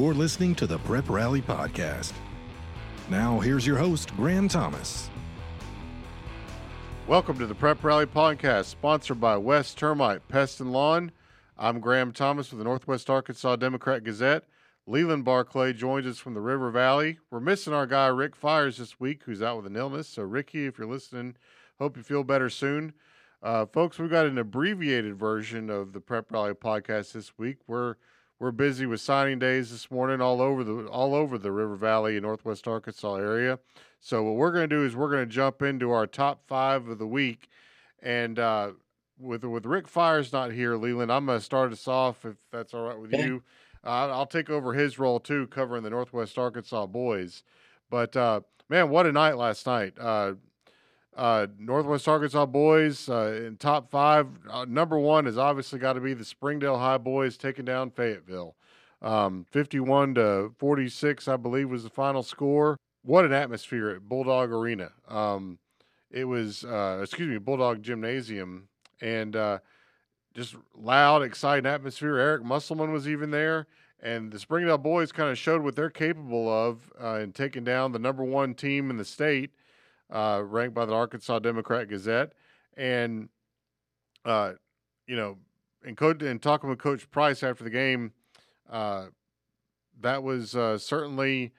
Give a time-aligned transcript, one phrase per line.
[0.00, 2.14] You're listening to the Prep Rally Podcast.
[3.10, 5.10] Now, here's your host, Graham Thomas.
[7.06, 11.12] Welcome to the Prep Rally Podcast, sponsored by West Termite Pest and Lawn.
[11.58, 14.44] I'm Graham Thomas with the Northwest Arkansas Democrat Gazette.
[14.86, 17.18] Leland Barclay joins us from the River Valley.
[17.30, 20.08] We're missing our guy Rick Fires this week, who's out with an illness.
[20.08, 21.36] So, Ricky, if you're listening,
[21.78, 22.94] hope you feel better soon.
[23.42, 27.58] Uh, folks, we've got an abbreviated version of the Prep Rally podcast this week.
[27.66, 27.96] We're
[28.40, 32.16] we're busy with signing days this morning all over the all over the River Valley
[32.16, 33.60] and Northwest Arkansas area.
[34.00, 36.88] So what we're going to do is we're going to jump into our top five
[36.88, 37.48] of the week,
[38.02, 38.72] and uh,
[39.18, 42.72] with with Rick Fires not here, Leland, I'm going to start us off if that's
[42.74, 43.26] all right with Okay.
[43.26, 43.42] you.
[43.84, 47.44] Uh, I'll take over his role too, covering the Northwest Arkansas boys.
[47.90, 49.98] But uh, man, what a night last night!
[51.16, 54.28] Uh, Northwest Arkansas boys uh, in top five.
[54.48, 58.54] Uh, number one has obviously got to be the Springdale High boys taking down Fayetteville.
[59.02, 62.76] Um, 51 to 46, I believe, was the final score.
[63.02, 64.92] What an atmosphere at Bulldog Arena.
[65.08, 65.58] Um,
[66.10, 68.68] it was, uh, excuse me, Bulldog Gymnasium,
[69.00, 69.58] and uh,
[70.34, 72.18] just loud, exciting atmosphere.
[72.18, 73.66] Eric Musselman was even there,
[74.02, 77.92] and the Springdale boys kind of showed what they're capable of uh, in taking down
[77.92, 79.50] the number one team in the state
[80.10, 82.32] uh, ranked by the Arkansas Democrat Gazette,
[82.76, 83.28] and
[84.24, 84.52] uh,
[85.06, 85.38] you know,
[85.84, 88.12] and coach and talking with Coach Price after the game,
[88.70, 89.06] uh,
[90.00, 91.52] that was uh, certainly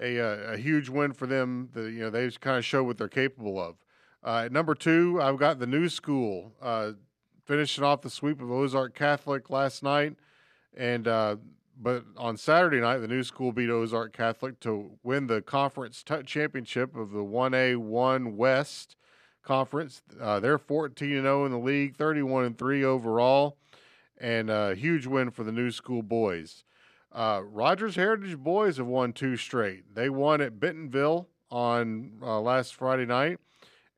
[0.00, 1.70] a, a a huge win for them.
[1.72, 3.76] The you know they kind of show what they're capable of.
[4.24, 6.92] Uh, at number two, I've got the new school uh,
[7.44, 10.14] finishing off the sweep of Ozark Catholic last night,
[10.76, 11.36] and uh,
[11.80, 16.22] but on Saturday night, the new school beat Ozark Catholic to win the conference t-
[16.24, 18.96] championship of the 1A 1 West
[19.42, 20.02] Conference.
[20.20, 23.56] Uh, they're 14 0 in the league, 31 3 overall,
[24.18, 26.64] and a huge win for the new school boys.
[27.10, 29.94] Uh, Rogers Heritage boys have won two straight.
[29.94, 33.38] They won at Bentonville on uh, last Friday night,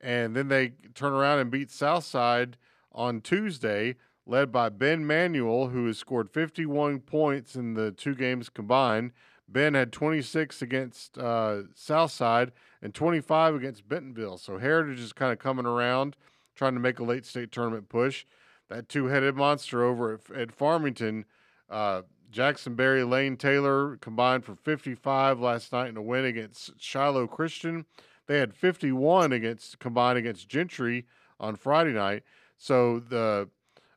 [0.00, 2.56] and then they turn around and beat Southside
[2.92, 3.96] on Tuesday
[4.28, 9.12] led by Ben Manuel, who has scored 51 points in the two games combined.
[9.48, 12.52] Ben had 26 against uh, Southside
[12.82, 14.36] and 25 against Bentonville.
[14.36, 16.14] So Heritage is kind of coming around,
[16.54, 18.26] trying to make a late state tournament push.
[18.68, 21.24] That two headed monster over at, at Farmington,
[21.70, 27.26] uh, Jackson Berry, Lane Taylor combined for 55 last night in a win against Shiloh
[27.26, 27.86] Christian.
[28.26, 31.06] They had 51 against combined against Gentry
[31.40, 32.24] on Friday night.
[32.58, 33.48] So the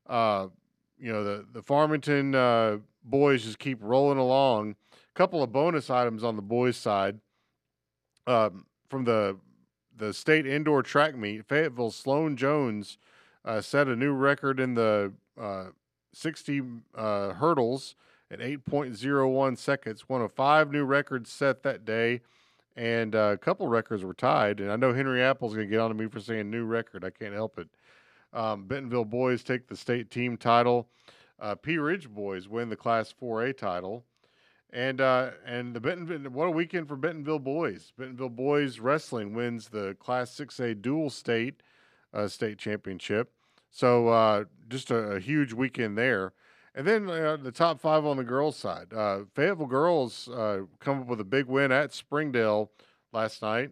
[0.08, 0.48] uh,
[1.00, 4.76] you know the the Farmington uh, boys just keep rolling along.
[4.94, 7.20] A couple of bonus items on the boys' side
[8.28, 9.38] um, from the
[9.96, 11.46] the state indoor track meet.
[11.46, 12.98] Fayetteville Sloan Jones
[13.46, 15.66] uh, set a new record in the uh,
[16.14, 16.62] 60
[16.96, 17.96] uh, hurdles
[18.30, 20.08] at 8.01 seconds.
[20.08, 22.22] One of five new records set that day,
[22.76, 24.60] and uh, a couple records were tied.
[24.60, 27.04] And I know Henry Apple's going to get on to me for saying new record.
[27.04, 27.68] I can't help it.
[28.34, 30.90] Um, Bentonville boys take the state team title.
[31.40, 34.06] Uh, Pea Ridge boys win the Class 4A title,
[34.72, 37.92] and uh, and the Bentonville what a weekend for Bentonville boys.
[37.98, 41.62] Bentonville boys wrestling wins the Class 6A dual state
[42.14, 43.32] uh, state championship.
[43.72, 46.34] So uh, just a, a huge weekend there.
[46.74, 48.94] And then uh, the top five on the girls' side.
[48.94, 52.72] Uh, Fayetteville girls uh, come up with a big win at Springdale
[53.12, 53.72] last night.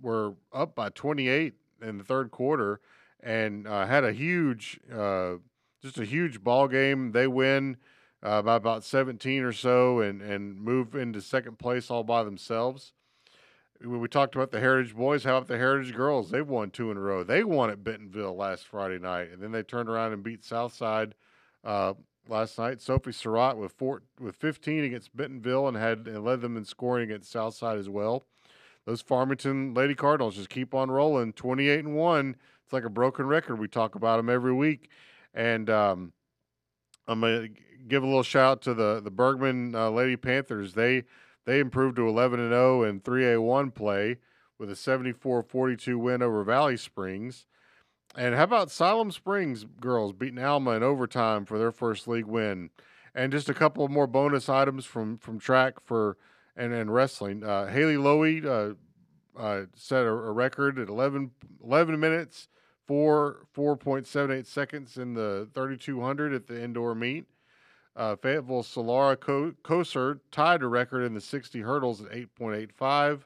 [0.00, 2.80] We're up by 28 in the third quarter
[3.24, 5.36] and uh, had a huge, uh,
[5.82, 7.12] just a huge ball game.
[7.12, 7.78] They win
[8.22, 12.92] uh, by about 17 or so and, and move into second place all by themselves.
[13.80, 15.24] We, we talked about the Heritage boys.
[15.24, 16.30] How about the Heritage girls?
[16.30, 17.24] They've won two in a row.
[17.24, 21.14] They won at Bentonville last Friday night, and then they turned around and beat Southside
[21.64, 21.94] uh,
[22.28, 22.82] last night.
[22.82, 27.04] Sophie Surratt with four, with 15 against Bentonville and had and led them in scoring
[27.04, 28.26] against Southside as well.
[28.84, 32.36] Those Farmington Lady Cardinals just keep on rolling, 28 and one.
[32.74, 33.60] Like a broken record.
[33.60, 34.90] We talk about them every week,
[35.32, 36.12] and um,
[37.06, 37.48] I'm gonna
[37.86, 40.74] give a little shout out to the the Bergman uh, Lady Panthers.
[40.74, 41.04] They
[41.44, 44.16] they improved to 11 and 0 in 3A1 play
[44.58, 47.46] with a 74-42 win over Valley Springs.
[48.16, 52.70] And how about Siloam Springs girls beating Alma in overtime for their first league win?
[53.14, 56.16] And just a couple more bonus items from from track for
[56.56, 57.44] and and wrestling.
[57.44, 58.74] Uh, Haley Lowy uh,
[59.40, 61.30] uh, set a, a record at 11,
[61.62, 62.48] 11 minutes
[62.86, 67.24] for 4.78 seconds in the 3200 at the indoor meet.
[67.96, 73.20] Uh, Fayetteville Solara Co- Koser tied a record in the 60 hurdles at 8.85.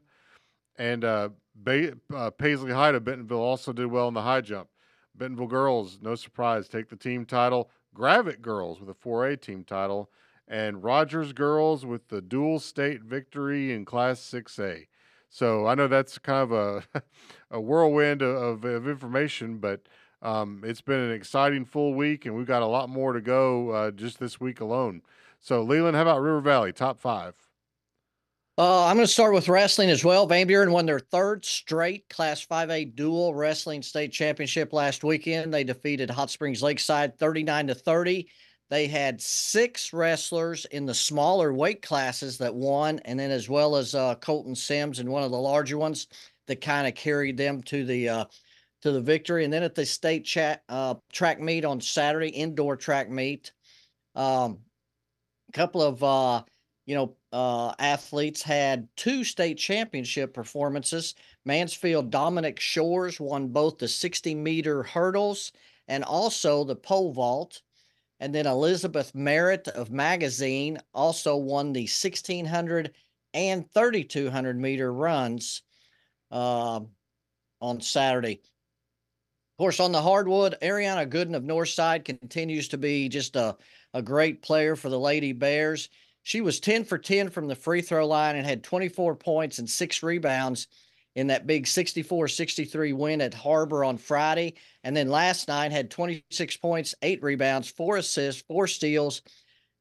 [0.76, 4.68] And uh, ba- uh, Paisley Hyde of Bentonville also did well in the high jump.
[5.14, 7.70] Bentonville girls, no surprise, take the team title.
[7.94, 10.10] Gravette girls with a 4A team title.
[10.46, 14.86] and Rogers girls with the dual state victory in Class 6A.
[15.30, 17.02] So I know that's kind of a
[17.50, 19.82] a whirlwind of, of information, but
[20.22, 23.70] um, it's been an exciting full week, and we've got a lot more to go
[23.70, 25.02] uh, just this week alone.
[25.40, 27.34] So Leland, how about River Valley top five?
[28.58, 30.26] Uh, I'm going to start with wrestling as well.
[30.26, 35.54] Van Buren won their third straight Class 5A dual wrestling state championship last weekend.
[35.54, 38.28] They defeated Hot Springs Lakeside 39 to 30.
[38.70, 43.76] They had six wrestlers in the smaller weight classes that won, and then as well
[43.76, 46.06] as uh, Colton Sims in one of the larger ones
[46.46, 48.24] that kind of carried them to the uh,
[48.82, 49.44] to the victory.
[49.44, 53.52] And then at the state chat, uh, track meet on Saturday, indoor track meet,
[54.14, 54.58] um,
[55.48, 56.42] a couple of uh,
[56.88, 61.14] you know, uh, athletes had two state championship performances.
[61.44, 65.52] Mansfield Dominic Shores won both the 60 meter hurdles
[65.86, 67.60] and also the pole vault.
[68.20, 72.92] And then Elizabeth Merritt of Magazine also won the 1600
[73.34, 75.62] and 3200 meter runs
[76.30, 76.80] uh,
[77.60, 78.40] on Saturday.
[79.58, 83.56] Of course, on the hardwood, Ariana Gooden of Northside continues to be just a,
[83.94, 85.88] a great player for the Lady Bears.
[86.22, 89.68] She was 10 for 10 from the free throw line and had 24 points and
[89.68, 90.68] six rebounds
[91.18, 94.54] in that big 64 63 win at Har-Ber on Friday.
[94.84, 99.22] And then last night had 26 points, eight rebounds, four assists, four steals,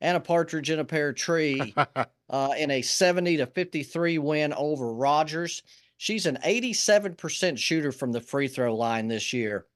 [0.02, 1.76] and a partridge in a pear tree
[2.30, 5.62] uh, in a 70 to 53 win over Rogers.
[5.98, 9.68] She's an 87% shooter from the free throw line this year.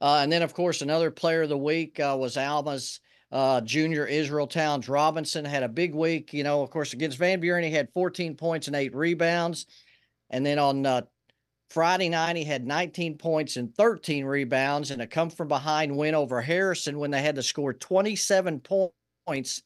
[0.00, 3.00] Uh, and then, of course, another player of the week uh, was Alma's
[3.32, 6.32] uh, junior Israel Towns Robinson had a big week.
[6.32, 9.66] You know, of course, against Van Buren, he had 14 points and eight rebounds.
[10.30, 11.02] And then on uh,
[11.70, 16.14] Friday night, he had 19 points and 13 rebounds and a come from behind win
[16.14, 18.60] over Harrison when they had to score 27
[19.26, 19.62] points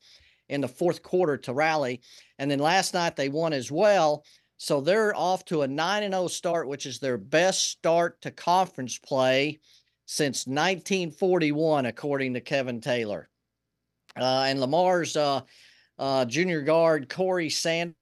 [0.49, 2.01] in the fourth quarter to rally.
[2.39, 4.25] And then last night, they won as well.
[4.59, 8.99] So they're off to a 9 0 start, which is their best start to conference
[8.99, 9.61] play
[10.07, 13.29] since 1941, according to Kevin Taylor.
[14.17, 15.41] Uh, and Lamar's uh,
[15.99, 17.97] uh, junior guard Corey Sanders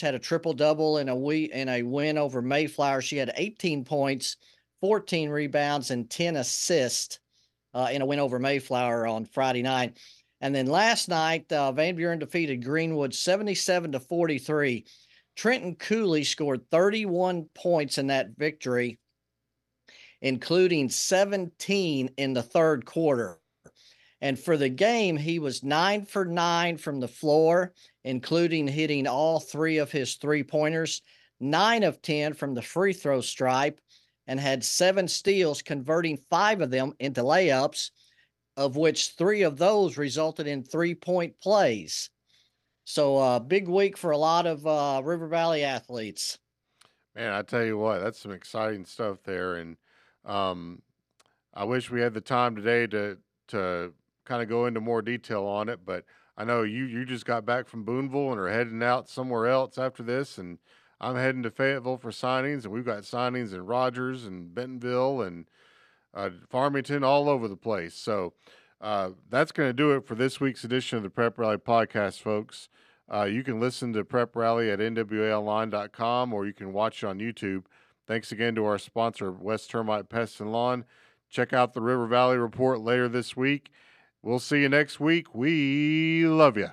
[0.00, 3.02] had a triple double in a we in a win over Mayflower.
[3.02, 4.36] She had 18 points,
[4.80, 7.18] 14 rebounds, and 10 assists
[7.74, 9.98] uh, in a win over Mayflower on Friday night.
[10.40, 14.84] And then last night, uh, Van Buren defeated Greenwood 77 to 43.
[15.36, 18.98] Trenton Cooley scored 31 points in that victory,
[20.20, 23.38] including 17 in the third quarter.
[24.20, 27.72] And for the game, he was nine for nine from the floor,
[28.04, 31.02] including hitting all three of his three pointers,
[31.40, 33.80] nine of 10 from the free throw stripe,
[34.26, 37.90] and had seven steals, converting five of them into layups,
[38.56, 42.10] of which three of those resulted in three point plays.
[42.84, 46.38] So, uh, big week for a lot of uh, River Valley athletes.
[47.14, 49.56] Man, I tell you what, that's some exciting stuff there.
[49.56, 49.76] And
[50.24, 50.82] um,
[51.54, 53.18] I wish we had the time today to
[53.48, 53.92] to
[54.24, 56.04] kind of go into more detail on it, but
[56.36, 59.78] I know you you just got back from Booneville and are heading out somewhere else
[59.78, 60.58] after this, and
[61.00, 65.46] I'm heading to Fayetteville for signings, and we've got signings in Rogers and Bentonville and
[66.14, 67.94] uh, Farmington, all over the place.
[67.94, 68.34] So
[68.80, 72.20] uh, that's going to do it for this week's edition of the Prep Rally Podcast,
[72.20, 72.68] folks.
[73.12, 77.18] Uh, you can listen to Prep Rally at nwaonline.com or you can watch it on
[77.18, 77.64] YouTube.
[78.06, 80.84] Thanks again to our sponsor, West Termite Pest and Lawn.
[81.30, 83.70] Check out the River Valley Report later this week.
[84.22, 85.34] We'll see you next week.
[85.34, 86.70] We love you.